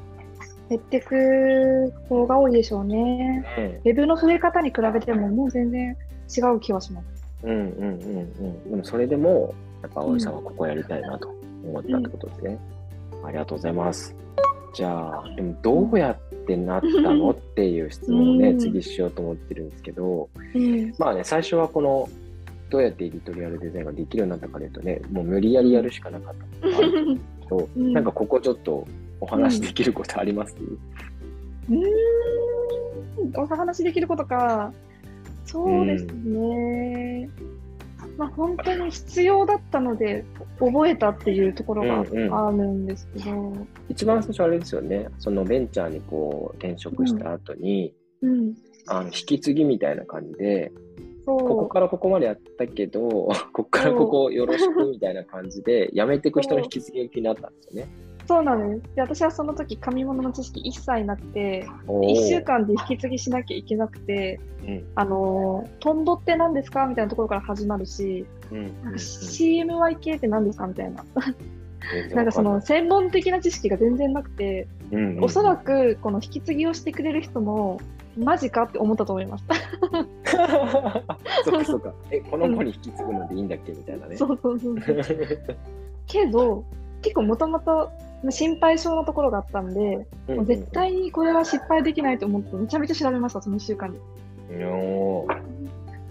[0.69, 3.43] 減ってく方が多いでしょうね。
[3.57, 5.97] ねウェブの増え方に比べてももう全然
[6.29, 7.07] 違う気はします。
[7.43, 8.69] うんうんうんうん。
[8.69, 11.27] でもそれでも、やっぱ葵さんはここやりたいなと
[11.65, 12.59] 思ったってことですね。
[13.25, 14.15] ありがとうございます。
[14.73, 20.93] じゃあ、でもどうやってなったのっていう質問をね、うん次しようと思ってるんですけど、うん。
[20.97, 22.09] まあね、最初はこの、
[22.69, 28.87] どうやってエディトリアルデザインができるようになったかというとね、もう無理やりやるしかなかったのがあるんですけど、 うんなんかここちょっと
[29.19, 30.55] お話できることあります、
[31.69, 34.71] うーん、お話できることか。
[35.45, 37.29] そうですね。
[38.21, 40.23] まあ本当に必要だったので
[40.59, 42.47] 覚えたっていうところがうんうん。
[42.47, 43.53] あるんですけど、
[43.89, 48.53] 一番最初あれですよね、そのベンチャーにこう転職した後に、うん、
[48.85, 50.71] あの引き継ぎみたいな感じで。
[51.23, 52.99] ここからここまでやったけど、
[53.53, 57.87] ここからここよろしくみたいな感じで、辞めていく人の引き継ぎになったんですよね。
[58.31, 58.95] そうなんです。
[58.95, 71.03] で、私はその時、紙物の知識一切なくて、おー1週間で引き継ぎしなきゃいけなくて、うんあのー、トンボって何ですかみたいなところから始まるし、うんうんなんか CMYK って何ですかみたいな。
[71.03, 77.81] うんなんかその、専門的な知識が全然なくて、うんうんおそらくこの引き継ぎをしてくれる人も、
[78.17, 79.43] マジかって思ったと思います。
[81.43, 81.93] そっかそっか。
[82.11, 84.15] え、この子に引き継ぐのでいいんだっけみたいなね。
[84.15, 84.95] そうそうそうそう。
[86.07, 86.63] けど、
[87.01, 87.91] 結構もともと
[88.29, 93.99] 心配性なところがあったんで、うんもう絶対にこれは失敗できないと思って、めちゃめちゃ調べました、その1週間に。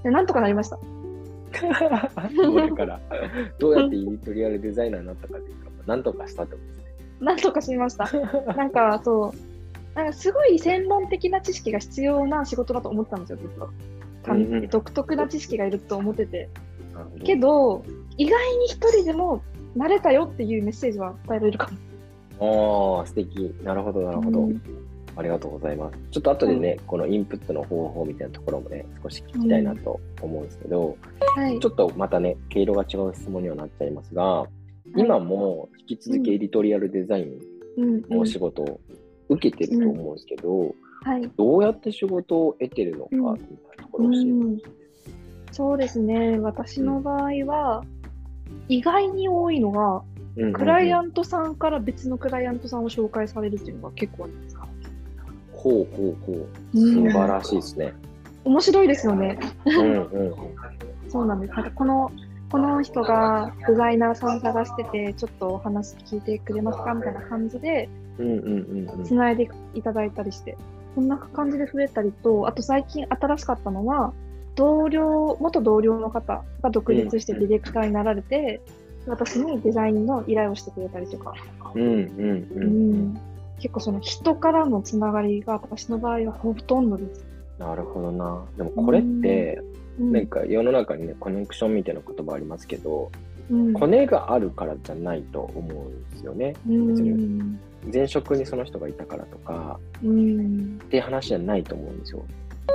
[0.02, 0.76] で、なんとかなりました。
[0.76, 3.00] もうだから、
[3.58, 6.84] どうやってエディトリアルデザイナーになったかっていうか、なんとかしたってことですね。
[7.20, 8.10] なんとかしました。
[8.54, 13.68] なんか、そう、なんかすごい専門的な知識が必要な仕事だと思ったんですよ、実は。
[14.22, 16.48] かうんうん独特な知識がいると思ってて。
[17.24, 17.84] けど、
[18.16, 19.42] 意外に一人でも
[19.76, 21.78] 慣れたよっていうメッセージは伝えられるかも。
[22.40, 23.54] ああ、素敵。
[23.62, 24.40] なるほど、なるほど。
[24.40, 24.62] うん。
[25.16, 25.98] ありがとうございます。
[26.10, 30.96] ちょっと後でね、うん、このインプットの方法みたいなところもね、少し聞きたいなと思うんですけど、
[31.36, 31.42] うん。
[31.42, 34.48] はい、ちょっとまたね、毛色が違う質問にはなっちゃいますが、はい、
[34.96, 37.22] 今も引き続きエディトリアルデザイ
[37.76, 38.80] ンのお仕事を
[39.28, 43.36] 受けてると思うんですけど、はい、どうやって仕事を得てるのかみたい
[43.76, 44.80] なところを教えてもらって
[45.52, 47.84] そうですね、私の場合は、
[48.68, 50.02] 意外に多いのが、
[50.52, 54.68] クライアントさんから別のクライアントさんを紹介されるっていうのが結構ありますか？
[55.52, 56.76] ほうほうほう。
[56.76, 57.92] 素晴らしいですね。
[58.44, 59.38] 面白いですよね。
[59.66, 60.34] うんうん、
[61.10, 61.52] そうなんです。
[61.52, 62.10] なんかこの
[62.50, 67.88] この人がデザイナーさん探してて、ちょっとお話聞いてくれますかみたいな感じで、
[69.04, 70.56] つないでいただいたりして、
[70.96, 74.12] こんな感じで増えたりと、あと最近新しかったのは、
[74.56, 78.60] 同僚、元同僚の方が独立してディレクターになられて、
[79.06, 81.34] 私にデザインの依頼をしてくれたりとか。
[81.74, 83.20] うんうんうん、うん
[83.60, 87.24] 結構その人からのつながりが私の場合はほとんどです。
[87.58, 88.42] なるほどな。
[88.56, 89.62] でもこれって、
[89.98, 93.12] なんか世の中にね、コネクションみたいな言葉ありますけど、
[93.50, 96.54] うん、コネがあるからじゃないと思うんですよね。
[96.64, 97.58] 別に
[97.92, 102.24] 前職にその人がいたからとか、うん、っていう話じゃないと思うんですよ。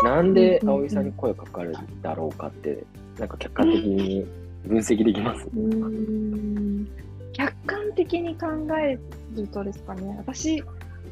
[0.03, 2.83] なんで葵さんに声かかるんだろうかって、
[3.17, 4.25] なんか客観的に
[4.67, 6.87] 分析できます、うん。
[7.33, 8.47] 客観的に考
[8.77, 8.97] え
[9.35, 10.63] るとですかね、私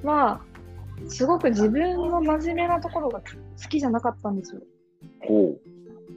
[0.04, 0.42] は
[1.08, 4.62] すごく自分の真面目なところが好きじゃなかったんですよ。
[5.28, 5.60] ほう。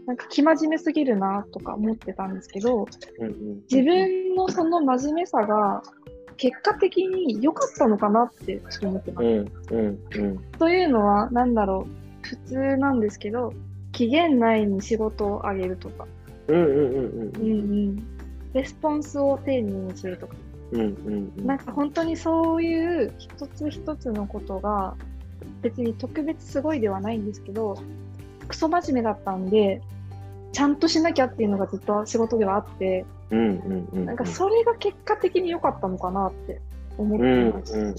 [0.07, 2.87] なんか生真面目すぎるなとか思ってたんですけど、
[3.18, 5.83] うんうん、自分のその真面目さが
[6.37, 9.25] 結果的に良かったのかなってちょっと思ってます。
[9.25, 12.07] うんうんうん、というのは何だろう。
[12.27, 13.53] 普通なんですけど
[13.92, 16.07] 期限内に仕事をあげるとか、
[16.48, 17.42] うんうんうんうんうん。
[17.42, 18.16] うん
[18.56, 20.35] レスポンスを丁寧にするとか、
[20.72, 24.94] うんうんうん、なんか本当にそういう一つ一つのことが
[25.61, 27.76] 別に特別すごいではないんですけど
[28.48, 29.82] クソ真面目だったんで
[30.52, 36.62] ちゃんとしなきゃっていうのがずっと仕事ではあって、うんうんうん、なんかそれが結果的に良かったのかなって
[36.96, 37.94] 思ってます、うんうんうん、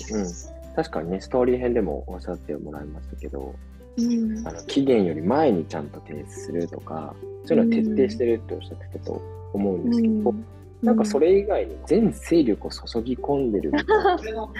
[0.76, 3.54] 確かにねストーリー編でもおっしゃってもらいましたけど、
[3.98, 7.14] うん、あの期限より前にちゃんと提出するとか
[7.48, 9.22] そういうのは徹底してるっておっしゃってたと
[9.54, 10.46] 思うんですけど、うん、
[10.82, 14.54] なんかそれ以外に全勢力を注ぎ込んでるみたいな、うん、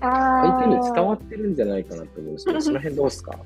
[0.00, 3.36] 相手に伝わってるんじゃないかなと思うんですけど、 その辺どうですか？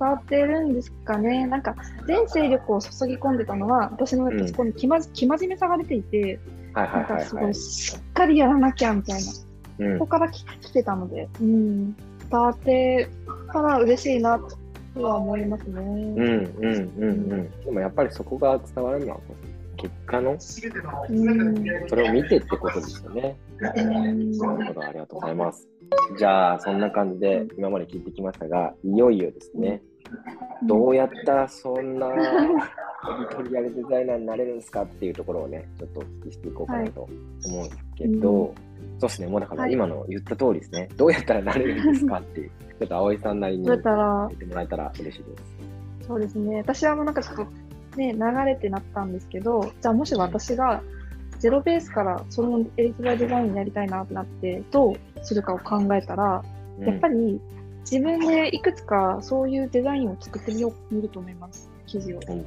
[0.00, 1.46] 伝わってるんですかね。
[1.46, 1.76] なんか
[2.06, 6.40] 全勢力を注ぎ込んでたのは、私のそこに気,、ま、気真面目さが出ていて、
[6.72, 9.20] はいはいはい、はい、すごいしっかりやらなきゃみたい
[9.78, 12.00] な、うん、ここから来てたので、うん、伝
[12.30, 13.10] わって
[13.52, 14.40] たら嬉しいな
[14.94, 15.80] とは思いますね。
[15.80, 17.50] うんうんうんうん。
[17.64, 19.20] でもやっぱりそこが伝わるのは
[19.76, 23.36] 結果の、それを見てってことですよね。
[23.58, 25.68] なるほど、ありがとうございます。
[26.18, 29.82] じゃあ、そんな感じで今まで聞いてきましたが、いよいよですね、
[30.66, 37.08] どうやったらそんなエディトリアルデザイナーになれるんですかっていうところをね、ちょっとお聞きしていこうかなと
[37.46, 38.54] 思うんですけど、はい、
[38.98, 42.50] そうですね、もうだから今の言った通りですね、どうやったらなれるんですかっていう、
[42.80, 45.36] ちょっと葵さんなりに言ってもらえたら嬉しいで
[46.00, 46.06] す。
[46.06, 47.46] そうですね、私はもうなんかちょっと
[47.96, 50.82] ね、流れてなったんですけど、じゃあもし私が
[51.38, 56.42] ゼロベースからそのエリトラデザインやりたいなってなって、どうするかを考えたら、
[56.78, 57.38] うん、やっぱり
[57.80, 62.20] 自分でいくつかそういうデザインを作ってみよう、見ると思います、記事を。
[62.20, 62.40] なん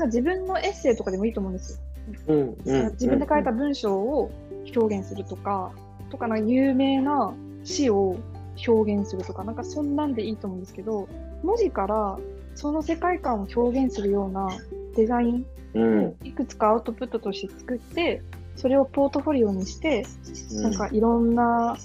[0.00, 1.78] か自分のエッセイとかでもいいと思うんですよ。
[2.28, 2.56] うん
[2.92, 4.30] 自分で書いた文章を
[4.74, 5.70] 表現するとか、
[6.10, 8.18] とかな有名な詩を
[8.66, 11.08] 表現するとか、なんかそんなんでいいと思うんですけど、
[11.42, 12.18] 文字から
[12.54, 14.48] その世界観を表現するような
[14.94, 18.22] デザインをいくつかアウトプットとして作って、
[18.56, 20.04] それをポートフォリオにして、
[20.62, 21.76] なんかいろんな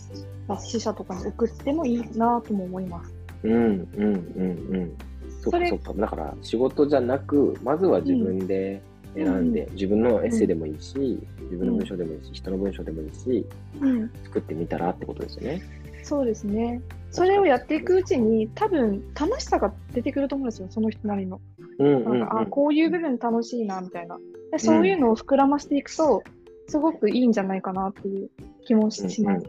[0.47, 3.13] 雑誌社とかに送ってもいいなとも思います。
[3.43, 4.97] うんうんうんうん。
[5.41, 5.93] そっかそっか。
[5.93, 8.81] だから仕事じゃなく、まずは自分で
[9.17, 13.45] 選んで、うん、自分のエッセイでもいいし、うん、自分の文章でもいいし、人の文章でもいいし、
[13.81, 15.61] うん、作ってみたらってことですよね。
[16.03, 16.81] そうですね。
[17.11, 21.41] それをやっていくうちに多分楽しさが出てくると思うんですよその人なりの。
[21.79, 24.17] なんかあこういう部分楽しいなみたいな。
[24.51, 26.23] でそういうのを膨らましていくと、
[26.67, 28.29] すごくいいんじゃないかなっていう
[28.65, 29.47] 気もします。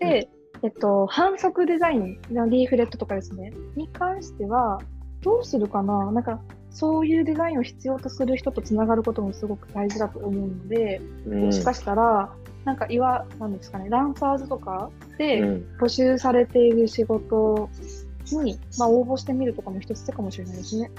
[0.00, 0.28] で、
[0.62, 3.52] えっと、反則デザインのリーフレットとかですね。
[3.76, 4.80] に関しては
[5.22, 6.10] どうするかな？
[6.12, 12.32] なんかそういうデザインを必要とする人とつながることもすごく大事だと思うので、もしかしたら
[12.64, 17.68] なんかいわなんですかねランサーズとかで募集されている仕事
[18.32, 20.90] に、まあ、応募してみるとかも一つ手かもしれないですね。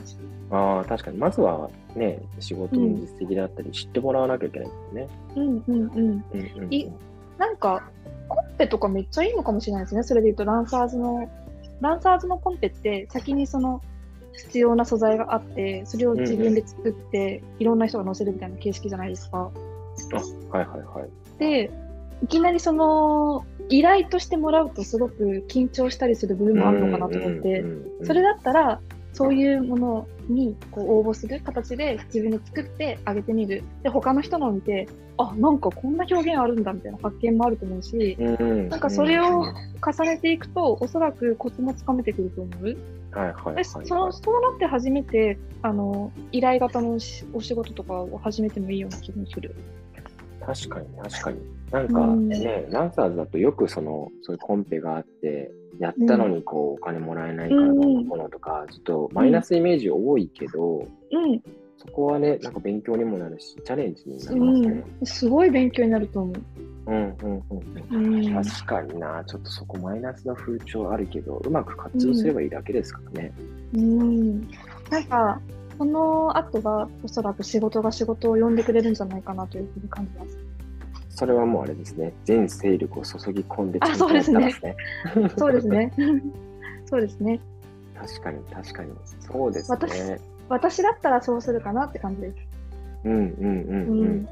[0.51, 1.17] ああ、確かに。
[1.17, 5.07] まずはね、仕事の実績であったり、知ってもらわなきゃいけないですね。
[5.35, 5.89] うんうんうん。
[5.95, 6.91] うんうんい
[7.37, 7.89] なんか、
[8.27, 10.03] コンペとかめっちゃいいのかもしれないですね。
[10.03, 11.27] それで言うと、ランサーズの、
[11.79, 13.81] ランサーズのコンペって、先にその、
[14.33, 19.51] 必要な素材があって、それを自分で作って、いろんな人が載せるみたいな形式じゃないですか。
[20.13, 21.39] あ、はいはいはい。
[21.39, 21.71] で、
[22.23, 27.63] いきなりその、依頼としてもらうとすごく緊張したりする部分もあるのかなと思って
[28.03, 28.81] それだったら、
[29.13, 33.63] そういうものにこう応募する形で自分で作ってあげてみる。
[33.83, 42.77] で、他の人のを見て、あ、なんかこんな表現あるんだみたいな発見もあると思うし、うんうんなんかそれを重ねていくと、おそらくコツもつかめてくると思う。
[43.11, 43.55] はいはいはい。
[43.55, 49.55] でそのそうなって初めて、あの、依頼型のしお仕事とかを始めてもいいような気もする。
[50.45, 51.39] 確かに確かに。
[51.71, 52.29] なんかうん。
[52.29, 61.41] ね、ランサーズだとよくその、そういうコンペがあって、やったのにこう、お金もらえないからどうのこうのとか、ちょっとマイナスイメージ多いけど、うん、
[61.81, 64.83] そこはね、なんか勉強にもなるし、チャレンジになりますね。
[65.01, 66.35] うん、すごい勉強になると思う。
[66.85, 67.43] うんうんうん
[67.89, 68.25] うん。
[68.25, 73.33] うん、確かにな、ちょっとそこマイナスな風潮あるけど、うまく活用すればいいだけですからね。
[73.73, 74.47] うん、
[74.91, 75.41] なんか、
[75.79, 80.37] この後はおそらく仕事が仕事を呼んでくれるんじゃないかなというふうに感じます。
[81.09, 84.69] それはもうあれですね、全勢力を注ぎ込んでちゃんあそうですねと
[85.19, 85.91] やったらですね。
[85.95, 86.21] そうですね。
[86.85, 87.39] そうですね。
[87.95, 88.91] 確かに確かに。
[89.19, 90.19] そうです私ね。
[90.51, 92.35] 私だったらそうするかなって感じです。
[93.05, 94.07] うんうんうんううん。
[94.17, 94.27] ん。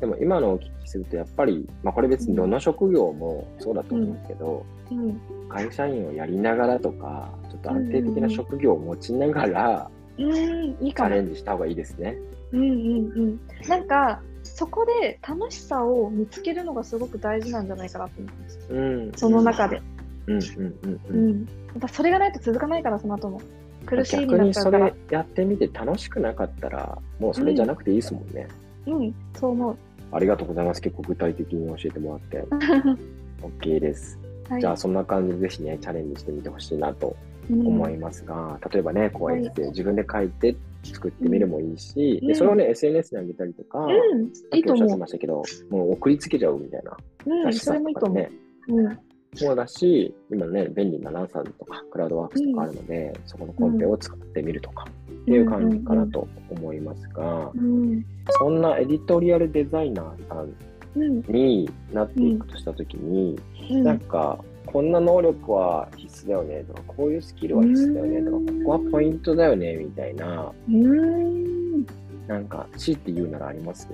[0.00, 5.20] でも今のお聞きすると、やっぱり、まあこれ別にどの職業もそうだと思うけど、うん。
[5.48, 11.20] 会社員をやりながらとか、ちょっと安定的な職業を持ちながら、うん、いいチャレ。
[11.20, 12.16] ンジした方がいいですね。
[12.52, 13.40] うんうんうん。
[13.68, 18.58] なんか、そこで楽しさを見つけるのがすごく大事なんじゃないかなと思います。
[18.70, 19.12] うん。
[19.16, 19.80] その中で。
[20.26, 20.40] うんうん
[20.82, 21.30] うんううん。
[21.42, 21.44] ん。
[21.44, 21.48] や
[21.78, 23.40] っぱそれがないと続かないから、その後も。
[23.84, 24.94] 苦しいに逆にそれ。
[25.10, 28.48] やってみて楽しくなかったら、もうそれじゃなくていいですもんね。
[28.86, 29.76] うん、そう思う。
[30.12, 30.80] ありがとうございます。
[30.80, 32.44] 結構具体的に教えてもらって。
[33.42, 34.18] OK です。
[34.48, 37.16] はい、じゃあそんな感じでぜひね、チャレンジしてみてほしいなと
[37.50, 47.46] うん思いますが、例えばね、こうやって自分で書いて作ってみるもいいし、うんでそれをね、SNS に上げたりとか、うん、さいいと思っきおっしゃってましたけど、もう送りつけちゃうみたいな、う。
[47.46, 48.98] うん、それもいいと思う。、うん。
[49.34, 58.04] そうだし、今ね、便利なランサーズとか、クラウドワークスとかあるので、そこのコンペを使ってみるとか、っていう感じかなと思いますが、うん。
[58.38, 60.52] そんなエディトリアルデザイナーさん
[60.96, 61.20] うん。
[61.22, 63.38] になっていくとしたときに、
[63.70, 63.82] うん。
[63.82, 71.86] なんか、こんな能力は必須だよねとか、こういうスキルは必須だよねとか、うんここはポイントだよねみたいな、うん。
[72.26, 73.88] なんか、強いて言うならあります？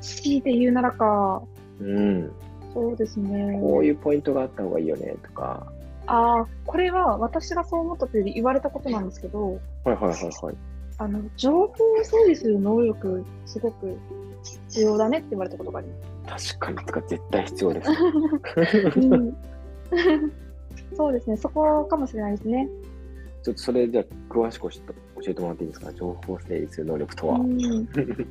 [0.00, 1.42] 強いて言うならか。
[1.80, 2.30] うん。
[2.76, 3.58] そうですね。
[3.60, 5.66] こういうポイントがあった方がいいよねとか。
[6.06, 10.56] ああ、これは私がそう思ったというより言われたことなんですけど、はいはいはいはい。
[10.98, 11.68] あの、情報を
[12.04, 13.96] 整理する能力、すごく
[14.68, 15.88] 必要だねって言われたことがあり
[16.28, 16.54] ます。
[16.58, 17.90] 確かに、とか絶対必要です。
[19.00, 19.36] うん
[20.96, 22.68] そうですね、そこかもしれないですね。
[23.42, 24.80] ちょっとそれじゃあ詳しく教
[25.30, 25.92] えてもらっていいですか？
[25.92, 27.38] 情報整理する能力とは。
[27.38, 27.86] うん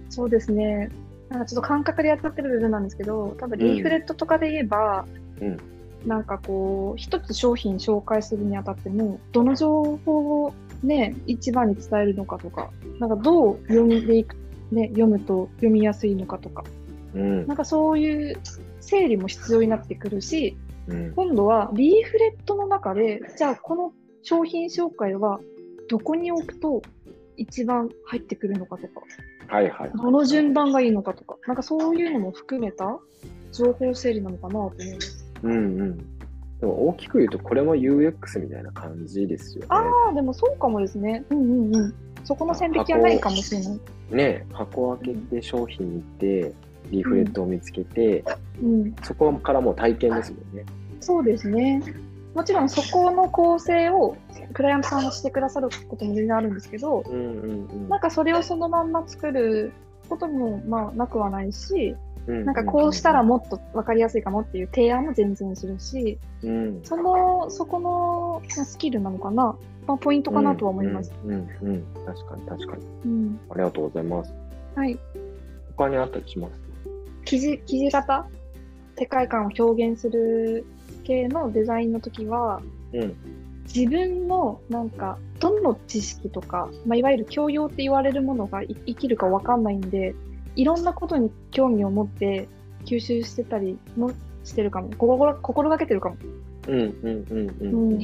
[0.09, 0.89] そうですね。
[1.35, 5.05] なんかちょっと感覚でやっちゃってる部分なんですけど、多分リーフレットとかで言えば、
[5.41, 5.57] うん。
[6.05, 14.37] なんかこう、一つ商品紹介するにあたっても、どの情報をね、一番に伝えるのかとか、なんかどう読んでいく、
[14.71, 16.63] ね、読むと読みやすいのかとか、
[17.13, 17.47] うん。
[17.47, 18.39] なんかそういう
[18.79, 20.55] 整理も必要になってくるし、
[20.87, 21.11] うん。
[21.15, 23.91] 今度はリーフレットの中で、じゃあこの
[24.23, 25.41] 商品紹介は
[25.89, 26.81] どこに置くと
[27.35, 29.01] 一番入ってくるのかとか、
[29.47, 29.91] はいはい。
[29.95, 32.99] どの順番がいいのかとか、なんかそういうのも含めた
[33.51, 35.25] 情報整理なのかなと思います。
[35.43, 35.97] うんうん。
[36.59, 39.67] でも大きく言うと、これも UX みたいな感じですよね。
[39.69, 41.23] ああ、でもそうかもですね。
[41.29, 41.93] うんうんうん。
[42.23, 43.79] そこの線引きはないかもしれない。
[44.09, 46.53] ね、箱を開けて商品見て、
[46.91, 48.23] リーフレットを見つけて、
[48.61, 48.95] うん。
[49.03, 50.65] そこからもう体験ですもんね。
[50.99, 51.81] そうですね。
[52.35, 54.17] もちろんそこの構成を
[54.53, 57.89] クライアントさんがしてくださることも全然あるんですけど、うんうんうん。
[57.89, 59.71] なんかそれをそのまんま作る
[60.09, 61.95] こともまあなくはないし、
[62.27, 69.55] ななんかこうしたらもっと分かりやすいかもっていう提案も全然するし、うん、その、そこのまあスキルなのかな、
[69.87, 71.13] まあ、ポイントかなとは思います。
[71.23, 72.85] うんうん、うんうん確かに確かに。
[73.05, 73.39] うん。
[73.49, 74.33] ありがとうございます。
[74.75, 74.99] はい。
[75.77, 76.59] 他にあったりします？
[77.25, 78.27] 記事、記事型？
[78.97, 80.65] 世界観を表現する
[81.05, 82.61] 系のデザインの時は、
[82.93, 83.15] うん。
[83.73, 90.13] 自分のなんか、どの知識とか、まあ、いわゆる教養って言われるものがい生きるかわかんないんで、
[90.55, 92.47] いろんなことに興味を持って
[92.85, 94.11] 吸収してたりも
[94.43, 94.89] してるかも。
[94.97, 96.15] 心心がけてるかも。
[96.67, 97.99] うんうんうんうんうんうん。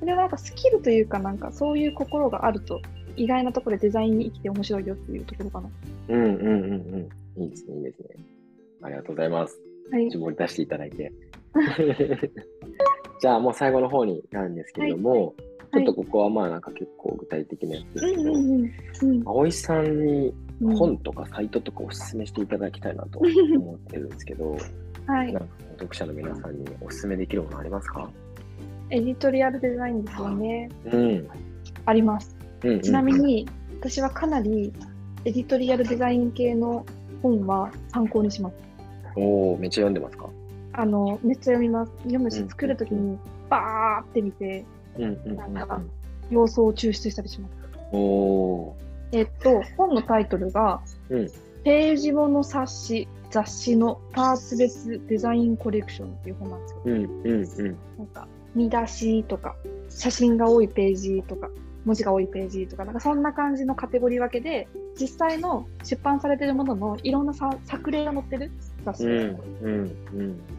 [0.00, 2.80] それはなんかスキルというかなんかそういう心があると
[3.16, 5.70] 意外なところでデザインに生きて面白いよっていうところかな。
[6.08, 7.42] うんうんうんうん。
[7.42, 8.08] いいですね、いいですね。
[8.82, 9.58] ありがとうございます。
[9.90, 10.10] はい。
[10.10, 11.12] 絞り出していただいて。
[13.20, 15.34] じゃあもう最後の方になるんですけれども、はい
[15.74, 18.70] ちょっとここはまあなんか結構具体的なやつですけど、うんうんうん
[19.02, 20.32] うん葵さんに
[20.62, 24.56] うん本とかサイトとかおすすめしていただきたいなと思ってるんですけど、
[25.06, 25.42] はいなん。
[25.42, 28.08] か読者の皆さんにおすすめできるものありますか？
[28.90, 30.68] エディトリアルデザインですよね。
[30.84, 31.28] うん。
[31.84, 32.34] あります。
[32.62, 33.46] うんうんちなみ、に、
[33.80, 34.72] 私はかなり
[35.24, 36.86] エディトリアルデザイン系の
[37.22, 38.56] 本は参考にします。
[39.16, 40.30] おおめっちゃ読んでますか？
[40.76, 41.92] あの、めっちゃ読みます。
[42.02, 43.18] 読むしうん、作るときに
[43.48, 44.64] バーって見て、
[44.98, 45.80] なんか
[46.30, 47.54] 要素を抽出したりします。
[47.92, 48.76] おお
[49.12, 51.30] えっと、本のタイトルが、うん
[51.64, 56.80] ページ物冊子、雑誌のパーツレスデザインコレクションっていう本なんですよ。
[56.84, 59.56] うんうんうんなんか、見出しとか、
[59.88, 61.50] 写真が多いページとか、
[61.84, 68.52] 文字が多いページとか、なんかそんな感じのカテゴリー分けで、実際の出版されてるもののいろんなさ作例が載ってる
[68.86, 69.96] 雑誌うです、んうん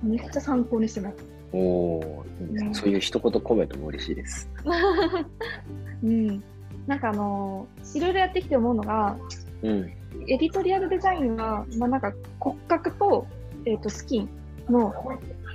[0.04, 1.16] うんめっちゃ参考にしてます。
[1.54, 1.58] お
[2.00, 4.50] おねうんそういう一言コメントも嬉しいです。
[6.04, 6.44] うん。
[6.86, 9.18] なんかあのーいろいろやってきて思うのが、
[9.64, 9.94] うん
[10.28, 13.28] エディトリアルデザインは、まあ、なんか骨格と,、
[13.66, 14.30] えー、とスキン
[14.70, 14.94] の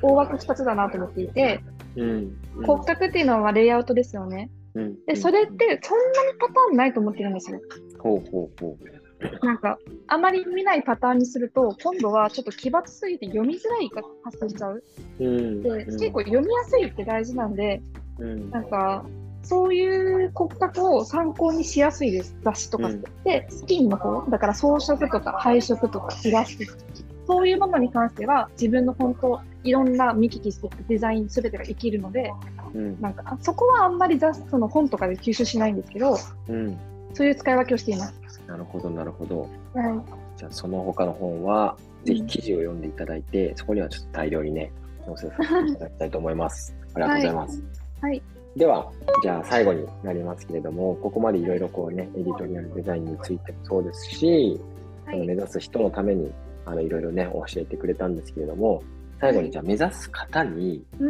[0.02, 1.60] 大枠2つだなと思っていて、
[1.96, 4.50] うん骨格っていうのはレイアウトですよね。
[4.74, 7.60] うんで、それってそんなにパターンないと思ってるんですよ。
[7.98, 8.76] ほうほうほ
[9.42, 14.82] なんか、あまり見ないパターンにすると、今度はちょっと奇抜すぎて読みづらいが発生しちゃう。
[15.20, 15.24] う。
[15.24, 17.82] うんで、結構読みやすいって大事なんで、
[18.18, 19.04] うんなんか、
[19.42, 22.96] そういう骨格を参考にしやすいです、雑誌とかって。
[22.96, 26.84] うんで、スキンの方、だから装飾とか配色とかイラストとか、
[27.26, 32.32] そういうものに関しては、自分の本当、いろんな見聞きしてデザインすべてが生きるので、
[32.74, 36.16] うんなんか、そこはあんまり雑その本とかで吸収しないんですけど、
[36.48, 36.78] うん
[37.14, 38.21] そういう使い分けをしています。
[38.52, 39.40] なるほどなるほど。
[39.72, 40.04] は
[40.36, 44.70] じゃあその他の本はぜひ記事を読んでいただいて、そこにはちょっと大量にね
[45.06, 46.74] 載せさせていただきたいと思います。
[46.94, 47.58] ありがとうございます。
[47.58, 47.62] い。
[48.02, 48.22] はい。
[48.54, 48.92] では、
[49.22, 54.60] じゃあ最後になりますけれども、ここまでいろいろこうね、エディトリアルデザインについてもそうですし、
[55.06, 56.30] はいその目指す人のために、
[56.66, 58.82] あの、いろいろね、教えてくれたんですけれども、
[59.20, 61.06] 最後にじゃあ目指す方にメ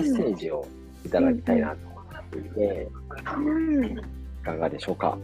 [0.00, 0.66] ッセージを
[1.04, 2.88] いただきたいなと思っていて、
[3.36, 3.96] うんい
[4.44, 5.16] かがでしょうか？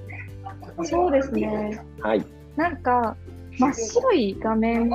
[0.84, 1.80] そうですね。
[2.00, 2.24] はい。
[2.56, 3.16] なんか、
[3.58, 4.90] 真っ白い画面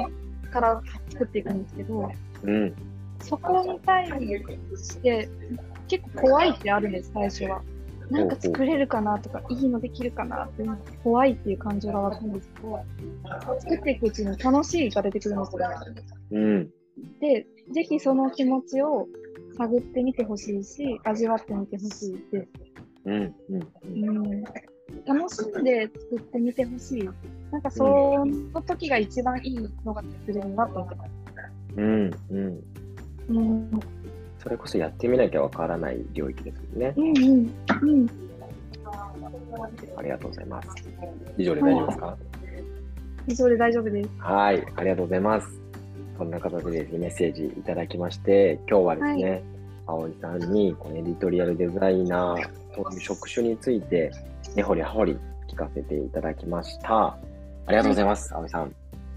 [0.52, 2.12] から作っていくんですけど、
[2.44, 2.74] うん。
[3.20, 5.30] そこに対して
[5.88, 7.62] 結構怖いってあるんです、最初は。
[8.10, 10.64] なんか作れるかなとか、いいのできるかなって
[11.04, 12.80] 怖いっていう感情が湧くんですけど、
[13.60, 15.70] 作っていくうちに楽しいが出てくるんですよ。
[16.32, 16.72] うん。
[17.20, 19.08] で、ぜひその気持ちを
[19.58, 22.48] 探ってみてほしいし、味わってみてほしいです。
[23.06, 23.36] うん。
[23.50, 23.68] うん。
[23.84, 24.44] うん
[25.06, 27.10] 楽しんで作ってみてほしい。
[27.52, 31.10] なんかその時が一番いいのが作れるなと思ってます。
[31.78, 32.12] うん。
[32.32, 32.64] うん。
[33.28, 33.80] うん、
[34.40, 36.94] それこそやってみなきゃわからない領域ですもんね。
[36.96, 38.10] うん、うん、うん。
[39.98, 40.70] ありがとうございます。
[41.38, 42.18] 以上で大丈夫ですか
[43.28, 44.10] 以上で大丈夫です。
[44.20, 45.48] はい、ありがとうございます。
[46.18, 49.44] そんな形でですね、メッセージいただきまして、今日はですね、
[49.88, 54.12] 葵さんにこのエディトリアルデザイナーという職種について、
[54.56, 55.20] 根掘り葉掘り
[55.52, 57.08] 聞かせていただきました。
[57.08, 57.18] あ
[57.70, 58.74] りがとうございます、葵さん。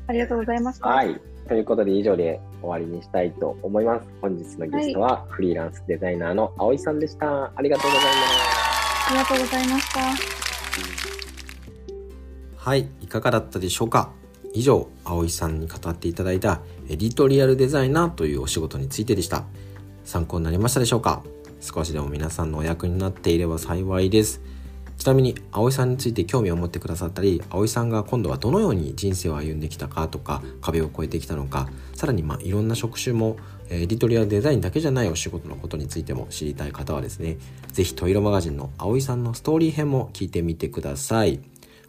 [0.09, 0.89] ありがとうございました。
[0.89, 1.21] はい。
[1.47, 4.07] ということで以上で終わりにしたいと思います。
[4.21, 7.53] 本日のゲストはフリーランスデザイナーの葵さんでした。
[7.55, 9.11] ありがとうございます。
[9.11, 10.01] ありがとうございました。
[12.57, 14.11] はい、いかがだったでしょうか
[14.53, 19.45] 以上、葵さんに語っていただいたエディトリアルデザイナーというお仕事についてでした。
[20.05, 21.23] 参考になりましたでしょうか
[21.61, 24.58] 少しでも皆さんのお役になっていれば幸いです。
[24.99, 33.37] ちなみに、葵さんについて興味を持ってくださったり、葵さんが今度はどのように人生を歩んできたかとか、壁を越えてきたのか、さらにまあいろんな職種も、
[33.71, 37.39] エディトリアルデザインだけじゃないお仕事のことについても知りたい方はですね、
[37.73, 41.41] ぜひトイロマガジンの葵さんのストーリー編も聞いてみてください。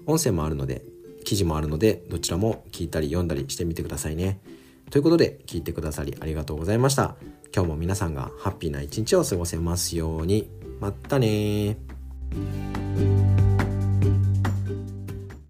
[0.06, 0.84] 音声もあるので、
[1.24, 4.40] 記事もあるので、どちらも聞いたり読んだりしてみてくださいね。
[4.92, 7.16] ということで、聞いてくださりありがとうございました。
[7.56, 10.48] 今日も皆さんがハッピーな一日を過ごせますように。
[10.80, 11.89] まったね。
[12.32, 13.49] Thank you